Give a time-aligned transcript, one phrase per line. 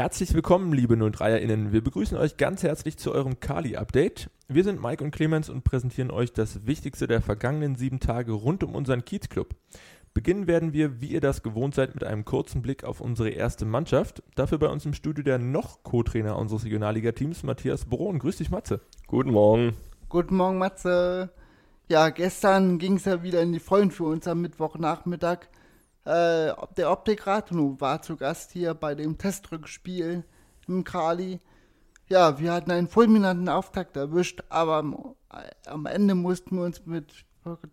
[0.00, 1.72] Herzlich willkommen, liebe 03erInnen.
[1.72, 4.30] Wir begrüßen euch ganz herzlich zu eurem Kali-Update.
[4.48, 8.64] Wir sind Mike und Clemens und präsentieren euch das Wichtigste der vergangenen sieben Tage rund
[8.64, 9.54] um unseren Kiezclub.
[10.14, 13.66] Beginnen werden wir, wie ihr das gewohnt seid, mit einem kurzen Blick auf unsere erste
[13.66, 14.22] Mannschaft.
[14.36, 18.18] Dafür bei uns im Studio der noch Co-Trainer unseres Regionalliga-Teams, Matthias Brohn.
[18.20, 18.80] Grüß dich, Matze.
[19.06, 19.74] Guten Morgen.
[20.08, 21.28] Guten Morgen, Matze.
[21.90, 25.48] Ja, gestern ging es ja wieder in die Vollen für uns am Mittwochnachmittag.
[26.04, 30.24] Äh, der Optik Rathenow war zu Gast hier bei dem Testrückspiel
[30.66, 31.40] im Kali.
[32.08, 35.14] Ja, wir hatten einen fulminanten Auftakt erwischt, aber am,
[35.66, 37.24] am Ende mussten wir uns mit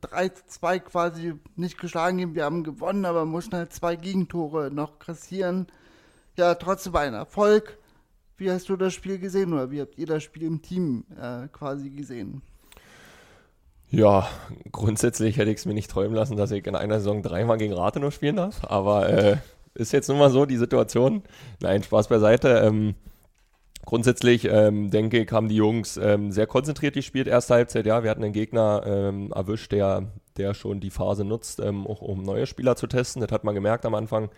[0.02, 2.36] 3 zu 2 quasi nicht geschlagen geben.
[2.36, 5.68] Wir haben gewonnen, aber mussten halt zwei Gegentore noch kassieren.
[6.38, 7.78] Ja, trotzdem ein Erfolg.
[8.38, 11.48] Wie hast du das Spiel gesehen oder wie habt ihr das Spiel im Team äh,
[11.48, 12.44] quasi gesehen?
[13.90, 14.28] Ja,
[14.72, 17.74] grundsätzlich hätte ich es mir nicht träumen lassen, dass ich in einer Saison dreimal gegen
[17.74, 18.60] Rathenow spielen darf.
[18.64, 19.38] Aber äh,
[19.76, 21.24] ist jetzt nun mal so die Situation.
[21.62, 22.50] Nein, Spaß beiseite.
[22.66, 22.96] Ähm,
[23.86, 27.86] grundsätzlich ähm, denke ich, haben die Jungs ähm, sehr konzentriert gespielt, erste Halbzeit.
[27.86, 32.02] Ja, wir hatten einen Gegner ähm, erwischt, der, der schon die Phase nutzt, ähm, auch
[32.02, 33.22] um neue Spieler zu testen.
[33.22, 34.30] Das hat man gemerkt am Anfang,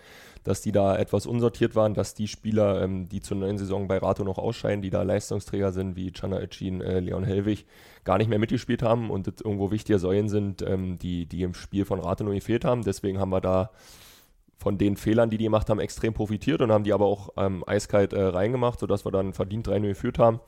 [0.43, 3.97] dass die da etwas unsortiert waren, dass die Spieler, ähm, die zur neuen Saison bei
[3.97, 7.65] Rato noch ausscheiden, die da Leistungsträger sind, wie Chana Echin, äh, Leon Hellwig,
[8.03, 11.85] gar nicht mehr mitgespielt haben und irgendwo wichtige Säulen sind, ähm, die, die im Spiel
[11.85, 12.83] von Rathenow gefehlt haben.
[12.83, 13.71] Deswegen haben wir da
[14.57, 17.63] von den Fehlern, die die gemacht haben, extrem profitiert und haben die aber auch ähm,
[17.65, 20.41] eiskalt äh, reingemacht, sodass wir dann verdient 3-0 geführt haben.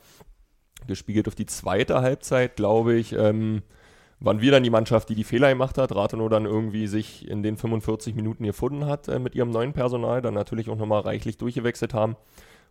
[0.88, 3.62] Gespiegelt auf die zweite Halbzeit, glaube ich, ähm,
[4.22, 5.94] waren wir dann die Mannschaft, die die Fehler gemacht hat.
[5.94, 10.22] Rathenow dann irgendwie sich in den 45 Minuten gefunden hat äh, mit ihrem neuen Personal,
[10.22, 12.16] dann natürlich auch nochmal reichlich durchgewechselt haben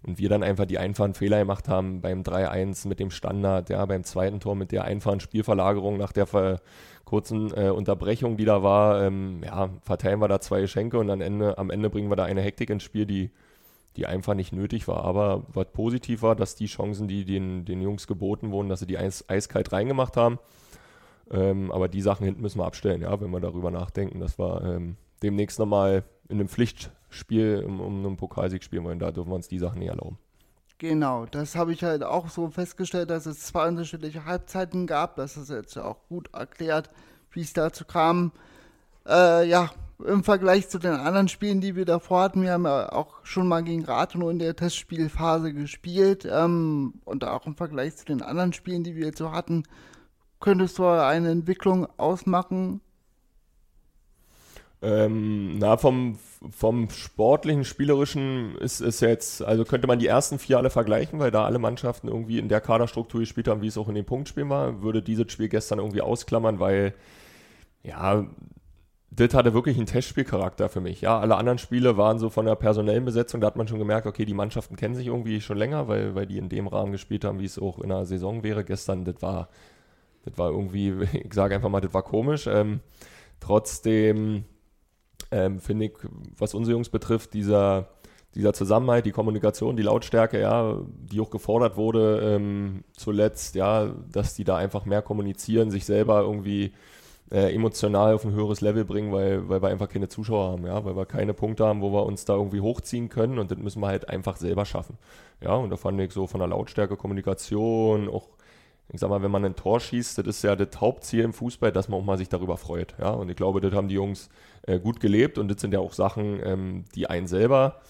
[0.02, 3.84] und wir dann einfach die einfachen Fehler gemacht haben beim 3-1 mit dem Standard, ja,
[3.84, 6.60] beim zweiten Tor mit der einfachen Spielverlagerung nach der ver
[7.04, 9.02] kurzen äh, Unterbrechung, die da war.
[9.02, 12.24] Ähm, ja, verteilen wir da zwei Geschenke und am Ende, am Ende bringen wir da
[12.24, 13.30] eine Hektik ins Spiel, die,
[13.96, 15.04] die einfach nicht nötig war.
[15.04, 18.86] Aber was positiv war, dass die Chancen, die den, den Jungs geboten wurden, dass sie
[18.86, 20.38] die eis, eiskalt reingemacht haben.
[21.30, 24.62] Ähm, aber die Sachen hinten müssen wir abstellen, ja, wenn wir darüber nachdenken, dass wir
[24.64, 28.98] ähm, demnächst nochmal in einem Pflichtspiel um, um einen Pokalsieg spielen wollen.
[28.98, 30.18] Da dürfen wir uns die Sachen nicht erlauben.
[30.78, 35.16] Genau, das habe ich halt auch so festgestellt, dass es zwei unterschiedliche Halbzeiten gab.
[35.16, 36.90] Das ist jetzt auch gut erklärt,
[37.32, 38.32] wie es dazu kam.
[39.06, 39.70] Äh, ja,
[40.06, 43.46] im Vergleich zu den anderen Spielen, die wir davor hatten, wir haben ja auch schon
[43.46, 46.26] mal gegen Rathenow in der Testspielphase gespielt.
[46.30, 49.64] Ähm, und auch im Vergleich zu den anderen Spielen, die wir jetzt so hatten,
[50.40, 52.80] könntest du eine Entwicklung ausmachen,
[54.82, 56.18] ähm, na, vom,
[56.50, 61.30] vom sportlichen, spielerischen ist es jetzt, also könnte man die ersten vier alle vergleichen, weil
[61.30, 64.48] da alle Mannschaften irgendwie in der Kaderstruktur gespielt haben, wie es auch in den Punktspielen
[64.48, 64.82] war.
[64.82, 66.94] Würde dieses Spiel gestern irgendwie ausklammern, weil,
[67.82, 68.26] ja,
[69.10, 71.02] das hatte wirklich einen Testspielcharakter für mich.
[71.02, 74.06] Ja, alle anderen Spiele waren so von der personellen Besetzung, da hat man schon gemerkt,
[74.06, 77.24] okay, die Mannschaften kennen sich irgendwie schon länger, weil, weil die in dem Rahmen gespielt
[77.24, 78.64] haben, wie es auch in der Saison wäre.
[78.64, 79.48] Gestern, das war,
[80.24, 82.46] das war irgendwie, ich sage einfach mal, das war komisch.
[82.46, 82.80] Ähm,
[83.40, 84.44] trotzdem,
[85.30, 85.92] ähm, finde ich,
[86.38, 87.88] was unsere Jungs betrifft, dieser,
[88.34, 94.34] dieser Zusammenhalt, die Kommunikation, die Lautstärke, ja, die auch gefordert wurde ähm, zuletzt, ja, dass
[94.34, 96.72] die da einfach mehr kommunizieren, sich selber irgendwie
[97.30, 100.84] äh, emotional auf ein höheres Level bringen, weil, weil wir einfach keine Zuschauer haben, ja,
[100.84, 103.80] weil wir keine Punkte haben, wo wir uns da irgendwie hochziehen können und das müssen
[103.80, 104.98] wir halt einfach selber schaffen.
[105.40, 108.28] Ja, und da fand ich so von der Lautstärke, Kommunikation, auch
[108.92, 111.70] ich sag mal, wenn man ein Tor schießt, das ist ja das Hauptziel im Fußball,
[111.70, 112.94] dass man auch mal sich darüber freut.
[112.98, 113.10] Ja?
[113.10, 114.28] Und ich glaube, das haben die Jungs
[114.62, 117.80] äh, gut gelebt und das sind ja auch Sachen, ähm, die einen selber,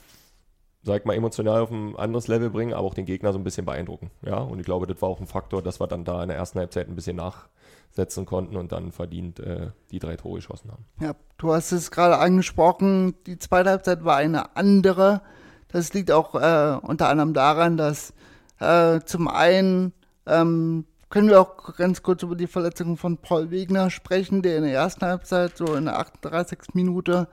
[0.83, 3.65] sag mal, emotional auf ein anderes Level bringen, aber auch den Gegner so ein bisschen
[3.65, 4.11] beeindrucken.
[4.23, 4.39] Ja?
[4.39, 6.59] Und ich glaube, das war auch ein Faktor, dass wir dann da in der ersten
[6.59, 10.85] Halbzeit ein bisschen nachsetzen konnten und dann verdient äh, die drei Tore geschossen haben.
[11.01, 15.23] Ja, du hast es gerade angesprochen, die zweite Halbzeit war eine andere.
[15.69, 18.13] Das liegt auch äh, unter anderem daran, dass
[18.59, 19.95] äh, zum einen
[20.27, 24.63] ähm, können wir auch ganz kurz über die Verletzung von Paul Wegner sprechen, der in
[24.63, 26.75] der ersten Halbzeit, so in der 38.
[26.75, 27.29] Minute,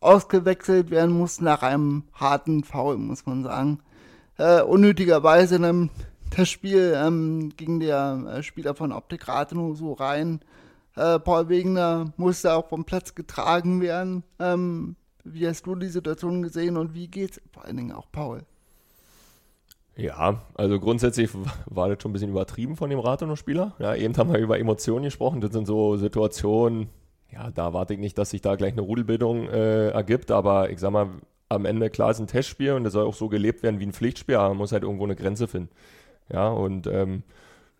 [0.00, 3.80] ausgewechselt werden muss nach einem harten Foul, muss man sagen.
[4.38, 5.90] Äh, unnötigerweise in einem
[6.30, 10.40] Testspiel ähm, ging der äh, Spieler von Optik Rathenow so rein.
[10.94, 14.22] Äh, Paul Wegner musste auch vom Platz getragen werden.
[14.38, 18.42] Ähm, wie hast du die Situation gesehen und wie geht's vor allen Dingen auch Paul?
[19.96, 21.30] Ja, also grundsätzlich
[21.66, 23.74] war das schon ein bisschen übertrieben von dem Rathenow-Spieler.
[23.78, 25.40] Ja, eben haben wir über Emotionen gesprochen.
[25.40, 26.88] Das sind so Situationen,
[27.32, 30.80] ja, da warte ich nicht, dass sich da gleich eine Rudelbildung äh, ergibt, aber ich
[30.80, 31.08] sag mal,
[31.48, 33.92] am Ende klar ist ein Testspiel und es soll auch so gelebt werden wie ein
[33.92, 35.70] Pflichtspiel, aber man muss halt irgendwo eine Grenze finden.
[36.30, 37.22] Ja, und ähm,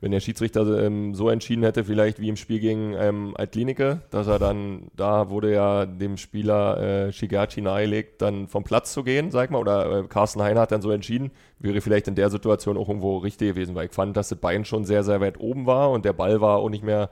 [0.01, 4.27] wenn der Schiedsrichter ähm, so entschieden hätte, vielleicht wie im Spiel gegen ähm, Altklinike, dass
[4.27, 9.31] er dann, da wurde ja dem Spieler äh, Shigachi nahelegt, dann vom Platz zu gehen,
[9.31, 12.77] sag mal, oder äh, Carsten Heiner hat dann so entschieden, wäre vielleicht in der Situation
[12.77, 15.65] auch irgendwo richtig gewesen, weil ich fand, dass das Bein schon sehr, sehr weit oben
[15.65, 17.09] war und der Ball war auch nicht mehr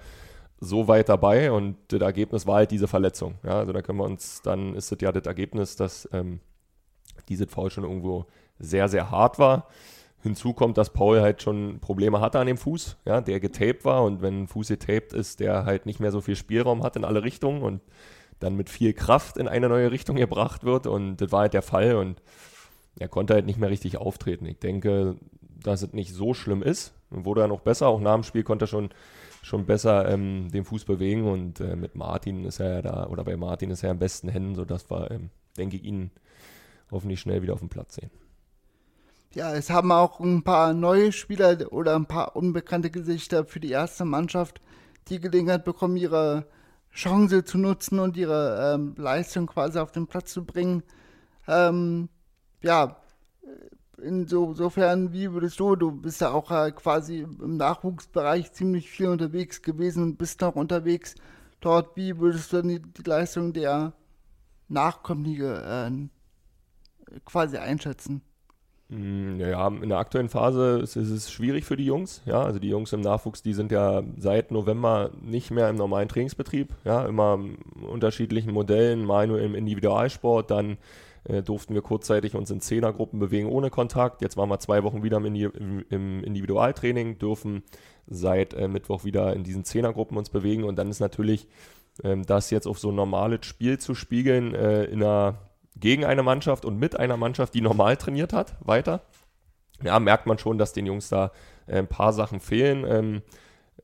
[0.61, 3.37] so weit dabei und das Ergebnis war halt diese Verletzung.
[3.45, 6.41] Ja, also da können wir uns, dann ist es ja das Ergebnis, dass ähm,
[7.29, 8.27] diese Foul schon irgendwo
[8.59, 9.69] sehr, sehr hart war.
[10.25, 14.03] Hinzu kommt, dass Paul halt schon Probleme hatte an dem Fuß, ja, der getaped war
[14.03, 17.05] und wenn ein Fuß getaped ist, der halt nicht mehr so viel Spielraum hat in
[17.05, 17.83] alle Richtungen und
[18.41, 21.63] dann mit viel Kraft in eine neue Richtung gebracht wird und das war halt der
[21.63, 22.23] Fall und
[22.99, 24.47] er konnte halt nicht mehr richtig auftreten.
[24.47, 25.17] Ich denke,
[25.63, 26.95] dass es nicht so schlimm ist.
[27.11, 28.91] Wurde er noch besser, auch nach dem Spiel konnte er schon,
[29.43, 33.25] schon besser ähm, den Fuß bewegen und äh, mit Martin ist er ja da, oder
[33.25, 35.29] bei Martin ist er am besten Händen, sodass wir, ähm,
[35.59, 36.11] denke ich, ihn
[36.91, 38.11] hoffentlich schnell wieder auf dem Platz sehen.
[39.35, 43.71] Ja, es haben auch ein paar neue Spieler oder ein paar unbekannte Gesichter für die
[43.71, 44.61] erste Mannschaft
[45.09, 46.47] die Gelegenheit bekommen, ihre
[46.93, 50.85] Chance zu nutzen und ihre ähm, Leistung quasi auf den Platz zu bringen.
[51.49, 52.09] Ähm,
[52.63, 52.97] ja,
[54.01, 59.63] insofern, wie würdest du, du bist ja auch äh, quasi im Nachwuchsbereich ziemlich viel unterwegs
[59.63, 61.17] gewesen und bist noch unterwegs
[61.61, 63.95] dort, wie würdest du die, die Leistung der
[64.69, 66.09] Nachkommlinge
[67.11, 68.23] äh, quasi einschätzen?
[68.89, 72.23] Mm, ja, in der aktuellen Phase ist, ist, es schwierig für die Jungs.
[72.27, 76.09] Ja, also die Jungs im Nachwuchs, die sind ja seit November nicht mehr im normalen
[76.09, 76.75] Trainingsbetrieb.
[76.85, 77.39] Ja, immer
[77.89, 80.77] unterschiedlichen Modellen, mal nur im Individualsport, dann
[81.25, 84.21] äh, durften wir kurzzeitig uns in Zehnergruppen bewegen ohne Kontakt.
[84.21, 87.63] Jetzt waren wir zwei Wochen wieder im, im, im Individualtraining, dürfen
[88.07, 91.49] seit äh, Mittwoch wieder in diesen Zehnergruppen uns bewegen und dann ist natürlich
[92.03, 95.39] ähm, das jetzt auf so ein normales Spiel zu spiegeln äh, in einer
[95.77, 99.03] gegen eine Mannschaft und mit einer Mannschaft, die normal trainiert hat, weiter.
[99.83, 101.33] Ja, merkt man schon, dass den Jungs da
[101.67, 102.85] äh, ein paar Sachen fehlen.
[102.87, 103.23] Ähm,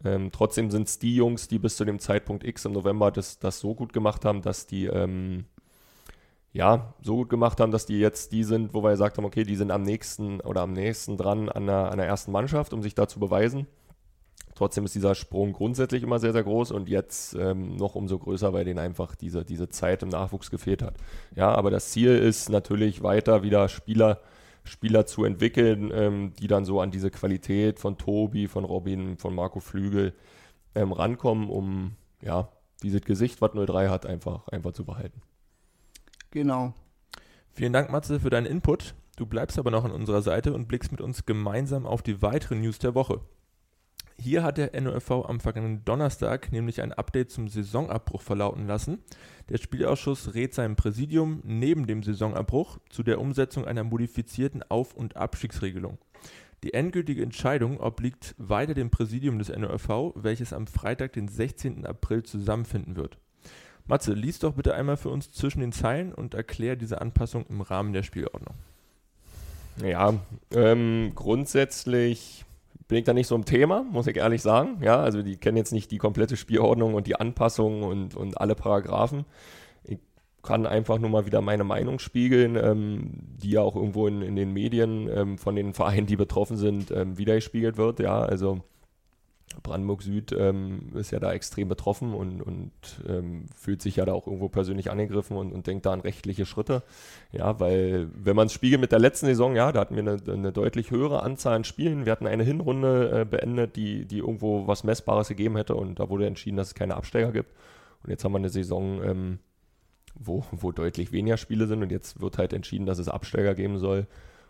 [0.05, 3.39] ähm, trotzdem sind es die Jungs, die bis zu dem Zeitpunkt X im November das,
[3.39, 5.45] das so gut gemacht haben, dass die ähm,
[6.53, 9.45] ja so gut gemacht haben, dass die jetzt die sind, wo wir gesagt haben, okay,
[9.45, 12.83] die sind am nächsten oder am nächsten dran an der, an der ersten Mannschaft, um
[12.83, 13.67] sich da zu beweisen.
[14.61, 18.53] Trotzdem ist dieser Sprung grundsätzlich immer sehr, sehr groß und jetzt ähm, noch umso größer,
[18.53, 20.99] weil denen einfach diese, diese Zeit im Nachwuchs gefehlt hat.
[21.35, 24.21] Ja, aber das Ziel ist natürlich weiter wieder Spieler,
[24.65, 29.35] Spieler zu entwickeln, ähm, die dann so an diese Qualität von Tobi, von Robin, von
[29.35, 30.13] Marco Flügel
[30.75, 32.51] ähm, rankommen, um ja,
[32.83, 35.23] dieses Gesicht, was 03 hat, einfach, einfach zu behalten.
[36.33, 36.75] Genau.
[37.55, 38.95] Vielen Dank, Matze, für deinen Input.
[39.17, 42.61] Du bleibst aber noch an unserer Seite und blickst mit uns gemeinsam auf die weiteren
[42.61, 43.23] News der Woche.
[44.23, 48.99] Hier hat der NOFV am vergangenen Donnerstag nämlich ein Update zum Saisonabbruch verlauten lassen.
[49.49, 55.17] Der Spielausschuss rät seinem Präsidium neben dem Saisonabbruch zu der Umsetzung einer modifizierten Auf- und
[55.17, 55.97] Abstiegsregelung.
[56.65, 61.87] Die endgültige Entscheidung obliegt weiter dem Präsidium des NOFV, welches am Freitag, den 16.
[61.87, 63.17] April zusammenfinden wird.
[63.87, 67.63] Matze, lies doch bitte einmal für uns zwischen den Zeilen und erklär diese Anpassung im
[67.63, 68.55] Rahmen der Spielordnung.
[69.83, 70.13] Ja,
[70.53, 72.45] ähm, grundsätzlich
[72.91, 74.79] bin ich da nicht so im Thema, muss ich ehrlich sagen.
[74.83, 78.55] Ja, also die kennen jetzt nicht die komplette Spielordnung und die Anpassungen und, und alle
[78.55, 79.25] Paragraphen.
[79.85, 79.99] Ich
[80.43, 84.37] kann einfach nur mal wieder meine Meinung spiegeln, ähm, die ja auch irgendwo in, in
[84.37, 88.01] den Medien ähm, von den Vereinen, die betroffen sind, ähm, wiedergespiegelt wird.
[88.01, 88.61] Ja, also
[89.63, 92.71] Brandenburg Süd ähm, ist ja da extrem betroffen und, und
[93.07, 96.47] ähm, fühlt sich ja da auch irgendwo persönlich angegriffen und, und, denkt da an rechtliche
[96.47, 96.83] Schritte.
[97.33, 100.19] Ja, weil wenn man es spiegelt mit der letzten Saison, ja, da hatten wir eine,
[100.33, 102.05] eine deutlich höhere Anzahl an Spielen.
[102.07, 106.09] Wir hatten eine Hinrunde äh, beendet, die, die irgendwo was Messbares gegeben hätte und da
[106.09, 107.53] wurde entschieden, dass es keine Absteiger gibt.
[108.05, 109.39] Und jetzt haben wir eine Saison, ähm,
[110.15, 113.79] wo, wo deutlich weniger Spiele sind und jetzt wird halt entschieden, dass es Absteiger geben
[113.79, 114.07] soll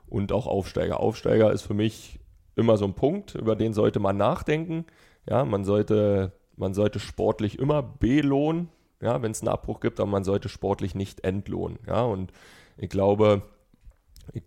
[0.09, 1.00] und auch Aufsteiger.
[1.00, 2.21] Aufsteiger ist für mich
[2.57, 4.85] immer so ein Punkt, über den sollte man nachdenken.
[5.28, 8.69] Ja, man sollte, man sollte sportlich immer belohnen,
[9.00, 11.78] ja, wenn es einen Abbruch gibt, aber man sollte sportlich nicht entlohnen.
[11.87, 12.33] Ja, und
[12.76, 13.42] ich glaube,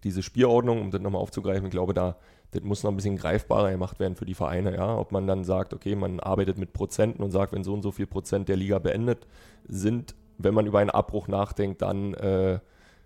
[0.04, 2.18] diese Spielordnung, um das nochmal aufzugreifen, ich glaube, da
[2.54, 4.98] das muss noch ein bisschen greifbarer gemacht werden für die Vereine, ja.
[4.98, 7.92] Ob man dann sagt, okay, man arbeitet mit Prozenten und sagt, wenn so und so
[7.92, 9.26] viel Prozent der Liga beendet
[9.68, 12.60] sind, wenn man über einen Abbruch nachdenkt, dann äh,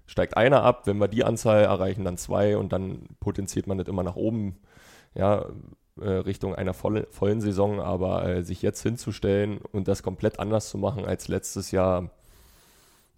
[0.07, 0.87] steigt einer ab.
[0.87, 4.57] Wenn wir die Anzahl erreichen, dann zwei und dann potenziert man das immer nach oben
[5.13, 5.45] ja,
[5.99, 10.69] äh, Richtung einer volle, vollen Saison, aber äh, sich jetzt hinzustellen und das komplett anders
[10.69, 12.09] zu machen als letztes Jahr,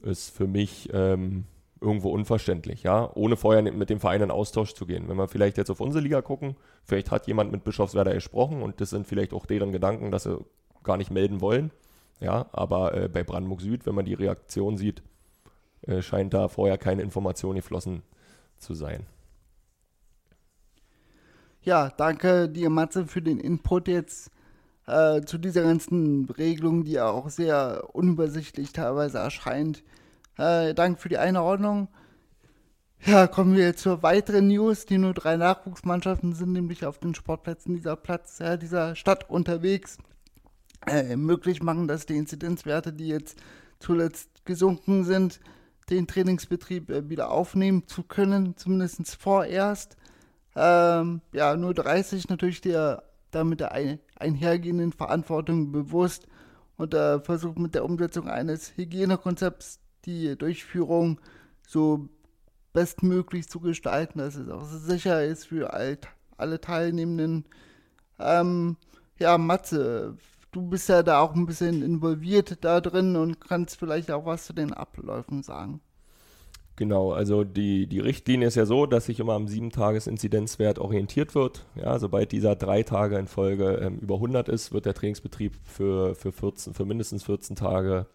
[0.01, 1.43] ist für mich ähm,
[1.81, 5.07] irgendwo unverständlich, ja, ohne vorher mit dem Verein in Austausch zu gehen.
[5.07, 8.81] Wenn wir vielleicht jetzt auf unsere Liga gucken, vielleicht hat jemand mit Bischofswerder gesprochen und
[8.81, 10.37] das sind vielleicht auch deren Gedanken, dass sie
[10.83, 11.71] gar nicht melden wollen,
[12.19, 15.03] ja, aber äh, bei Brandenburg Süd, wenn man die Reaktion sieht,
[15.89, 18.03] äh, scheint da vorher keine Information geflossen
[18.57, 19.05] zu sein.
[21.61, 24.31] ja, danke dir, Matze, für den Input jetzt
[24.87, 29.83] äh, zu dieser ganzen Regelung, die ja auch sehr unübersichtlich teilweise erscheint.
[30.37, 31.89] Äh, danke für die Einordnung.
[33.05, 34.85] Ja, kommen wir zur weiteren News.
[34.85, 39.97] Die nur drei Nachwuchsmannschaften sind nämlich auf den Sportplätzen dieser Platz, ja, dieser Stadt unterwegs.
[40.87, 43.37] Äh, möglich machen, dass die Inzidenzwerte, die jetzt
[43.79, 45.39] zuletzt gesunken sind,
[45.89, 49.97] den Trainingsbetrieb äh, wieder aufnehmen zu können, zumindest vorerst.
[50.55, 56.27] Ähm, ja, nur 30 natürlich der damit der ein, einhergehenden Verantwortung bewusst
[56.77, 61.19] und äh, versucht mit der Umsetzung eines Hygienekonzepts die Durchführung
[61.67, 62.09] so
[62.73, 65.97] bestmöglich zu gestalten, dass es auch sicher ist für all,
[66.37, 67.45] alle Teilnehmenden.
[68.19, 68.77] Ähm,
[69.17, 70.17] ja, Matze,
[70.51, 74.45] du bist ja da auch ein bisschen involviert da drin und kannst vielleicht auch was
[74.45, 75.81] zu den Abläufen sagen.
[76.79, 81.65] Genau, also die, die Richtlinie ist ja so, dass sich immer am 7-Tages-Inzidenzwert orientiert wird.
[81.75, 86.15] Ja, sobald dieser drei Tage in Folge ähm, über 100 ist, wird der Trainingsbetrieb für,
[86.15, 88.05] für, 14, für mindestens 14 Tage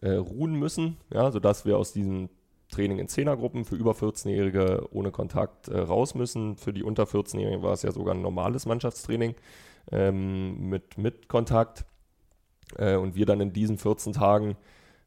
[0.00, 2.30] äh, ruhen müssen, ja, sodass wir aus diesem
[2.70, 6.56] Training in Zehnergruppen für über 14-Jährige ohne Kontakt äh, raus müssen.
[6.56, 9.34] Für die unter 14-Jährigen war es ja sogar ein normales Mannschaftstraining
[9.92, 11.84] ähm, mit, mit Kontakt.
[12.76, 14.56] Äh, und wir dann in diesen 14 Tagen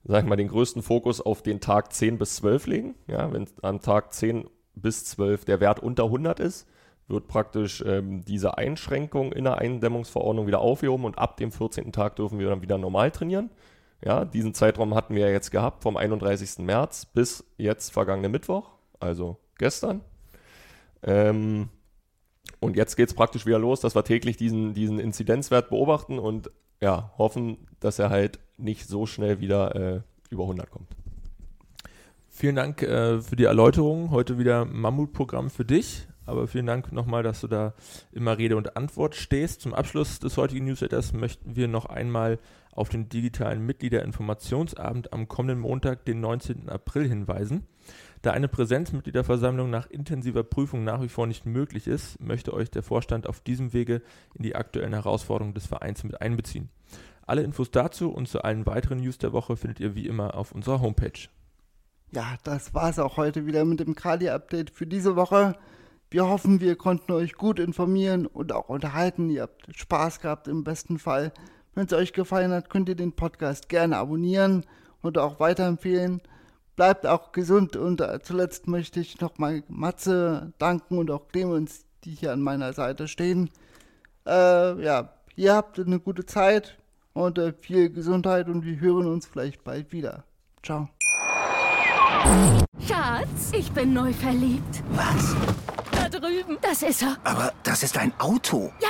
[0.03, 2.95] sag ich mal, den größten Fokus auf den Tag 10 bis 12 legen.
[3.07, 6.67] Ja, wenn am Tag 10 bis 12 der Wert unter 100 ist,
[7.07, 11.91] wird praktisch ähm, diese Einschränkung in der Eindämmungsverordnung wieder aufgehoben und ab dem 14.
[11.91, 13.49] Tag dürfen wir dann wieder normal trainieren.
[14.03, 16.59] Ja, diesen Zeitraum hatten wir ja jetzt gehabt vom 31.
[16.59, 20.01] März bis jetzt vergangene Mittwoch, also gestern.
[21.03, 21.69] Ähm,
[22.59, 26.49] und jetzt geht es praktisch wieder los, dass wir täglich diesen, diesen Inzidenzwert beobachten und
[26.81, 30.87] ja, hoffen, dass er halt nicht so schnell wieder äh, über 100 kommt.
[32.29, 34.11] Vielen Dank äh, für die Erläuterung.
[34.11, 36.07] Heute wieder Mammutprogramm für dich.
[36.25, 37.73] Aber vielen Dank nochmal, dass du da
[38.11, 39.61] immer Rede und Antwort stehst.
[39.61, 42.39] Zum Abschluss des heutigen Newsletters möchten wir noch einmal
[42.79, 46.69] auf den digitalen Mitgliederinformationsabend am kommenden Montag, den 19.
[46.69, 47.67] April hinweisen.
[48.21, 52.83] Da eine Präsenzmitgliederversammlung nach intensiver Prüfung nach wie vor nicht möglich ist, möchte euch der
[52.83, 54.01] Vorstand auf diesem Wege
[54.33, 56.69] in die aktuellen Herausforderungen des Vereins mit einbeziehen.
[57.27, 60.51] Alle Infos dazu und zu allen weiteren News der Woche findet ihr wie immer auf
[60.51, 61.27] unserer Homepage.
[62.12, 65.55] Ja, das war es auch heute wieder mit dem Kali-Update für diese Woche.
[66.09, 69.29] Wir hoffen, wir konnten euch gut informieren und auch unterhalten.
[69.29, 71.31] Ihr habt Spaß gehabt im besten Fall.
[71.75, 74.65] Wenn es euch gefallen hat, könnt ihr den Podcast gerne abonnieren
[75.01, 76.21] und auch weiterempfehlen.
[76.75, 82.11] Bleibt auch gesund und äh, zuletzt möchte ich nochmal Matze danken und auch Clemens, die
[82.11, 83.49] hier an meiner Seite stehen.
[84.25, 86.77] Äh, ja, ihr habt eine gute Zeit
[87.13, 90.23] und äh, viel Gesundheit und wir hören uns vielleicht bald wieder.
[90.63, 90.89] Ciao.
[92.88, 94.83] Schatz, ich bin neu verliebt.
[94.91, 95.35] Was?
[95.91, 96.57] Da drüben.
[96.61, 97.17] Das ist er.
[97.23, 98.71] Aber das ist ein Auto.
[98.81, 98.89] Ja,